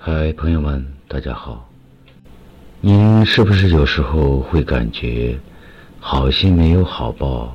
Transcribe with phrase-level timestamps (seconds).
[0.00, 1.68] 嗨，朋友们，大家好。
[2.80, 5.36] 您是不是有时候会感觉
[5.98, 7.52] 好心没有好报？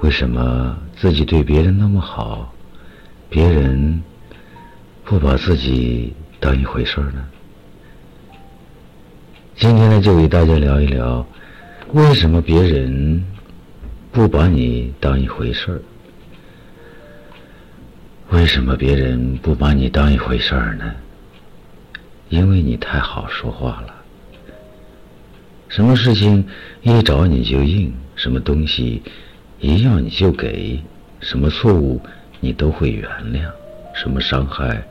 [0.00, 2.52] 为什么自己对别人那么好，
[3.30, 4.02] 别人
[5.04, 7.24] 不把自己当一回事儿呢？
[9.54, 11.24] 今天呢，就给大家聊一聊，
[11.92, 13.24] 为什么别人
[14.10, 15.80] 不把你当一回事儿？
[18.30, 20.92] 为什么别人不把你当一回事儿呢？
[22.34, 23.94] 因为你太好说话了，
[25.68, 26.44] 什么事情
[26.82, 29.00] 一找你就应，什么东西
[29.60, 30.80] 一要你就给，
[31.20, 32.00] 什么错误
[32.40, 33.48] 你都会原谅，
[33.94, 34.82] 什么伤害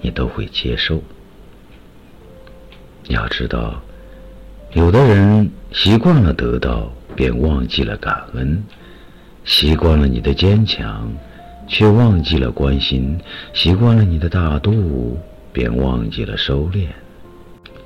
[0.00, 1.02] 你都会接受。
[3.08, 3.82] 要知道，
[4.72, 8.62] 有的人习惯了得到，便忘记了感恩；
[9.44, 11.12] 习惯了你的坚强，
[11.68, 13.18] 却忘记了关心；
[13.52, 15.18] 习惯了你的大度。
[15.52, 16.88] 便忘记了收敛。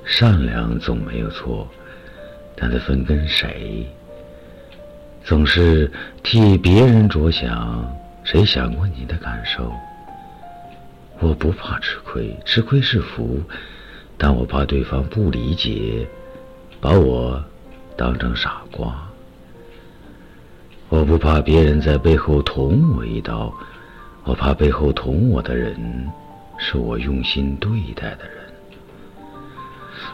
[0.05, 1.67] 善良总没有错，
[2.55, 3.85] 但得分跟谁。
[5.23, 5.91] 总是
[6.23, 7.93] 替别人着想，
[8.23, 9.71] 谁想过你的感受？
[11.19, 13.41] 我不怕吃亏，吃亏是福，
[14.17, 16.07] 但我怕对方不理解，
[16.79, 17.43] 把我
[17.97, 18.95] 当成傻瓜。
[20.87, 23.53] 我不怕别人在背后捅我一刀，
[24.23, 25.75] 我怕背后捅我的人。
[26.57, 28.43] 是我用心对待的人，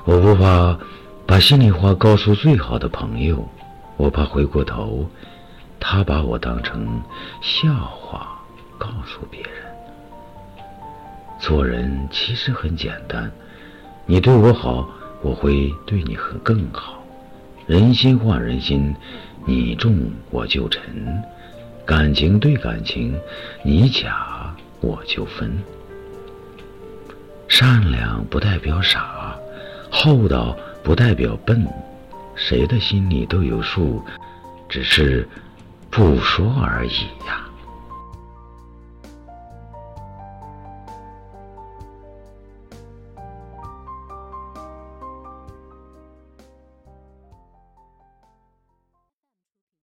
[0.06, 0.78] 我不怕
[1.26, 3.48] 把心里话告诉最好的朋友，
[3.98, 5.10] 我怕回过头，
[5.80, 7.02] 他把我当成
[7.42, 8.40] 笑话
[8.78, 9.52] 告诉别人。
[11.40, 13.32] 做人其实很简单，
[14.06, 14.90] 你对我好，
[15.22, 17.04] 我会对你很更好。
[17.66, 18.94] 人心换人心，
[19.46, 20.82] 你重我就沉；
[21.86, 23.18] 感情对感情，
[23.64, 25.58] 你假我就分。
[27.56, 29.38] 善良不代表傻，
[29.92, 31.64] 厚道不代表笨，
[32.34, 34.04] 谁的心里都有数，
[34.68, 35.30] 只是
[35.92, 37.43] 不说而已呀。